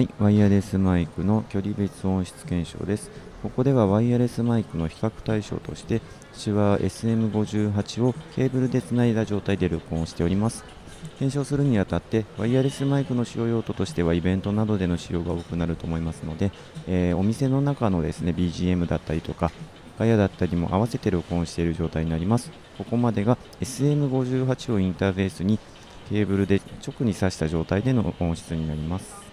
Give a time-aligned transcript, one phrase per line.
[0.00, 3.10] はい、ワイヤレスマイクの距離別音質検証です。
[3.42, 6.00] ここではワイヤレスマイクの比較対象として、
[6.32, 10.64] 私は SM58 をケーブルでつないだ状態で録音しております。
[11.18, 16.50] 検証するにあたって、ワイヤレスマイクの使用用途としてはイベントなどでの使用が多くなると思いますので、
[16.86, 19.52] えーお店の中のですね BGM だったりとか、
[19.98, 22.50] ガヤだったりも合わせて録音している状態になります。
[22.78, 25.58] ここまでが SM58 をインターフェースに
[26.08, 29.29] ケーブルで直に挿した状態での音質になります。